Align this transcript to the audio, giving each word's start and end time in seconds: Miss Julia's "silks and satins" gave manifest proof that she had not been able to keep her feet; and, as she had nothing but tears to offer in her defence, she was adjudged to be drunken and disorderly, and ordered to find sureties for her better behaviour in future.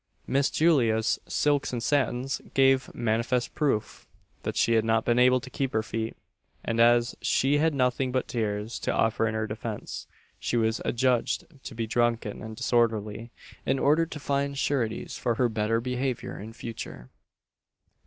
Miss 0.25 0.49
Julia's 0.49 1.19
"silks 1.27 1.71
and 1.71 1.83
satins" 1.83 2.41
gave 2.55 2.91
manifest 2.95 3.53
proof 3.53 4.07
that 4.41 4.55
she 4.57 4.73
had 4.73 4.83
not 4.83 5.05
been 5.05 5.19
able 5.19 5.39
to 5.39 5.49
keep 5.51 5.73
her 5.73 5.83
feet; 5.83 6.17
and, 6.65 6.79
as 6.79 7.15
she 7.21 7.59
had 7.59 7.75
nothing 7.75 8.11
but 8.11 8.27
tears 8.27 8.79
to 8.79 8.91
offer 8.91 9.27
in 9.27 9.35
her 9.35 9.45
defence, 9.45 10.07
she 10.39 10.57
was 10.57 10.81
adjudged 10.83 11.45
to 11.63 11.75
be 11.75 11.85
drunken 11.85 12.41
and 12.41 12.55
disorderly, 12.55 13.29
and 13.63 13.79
ordered 13.79 14.09
to 14.13 14.19
find 14.19 14.57
sureties 14.57 15.17
for 15.17 15.35
her 15.35 15.47
better 15.47 15.79
behaviour 15.79 16.39
in 16.39 16.51
future. 16.51 17.11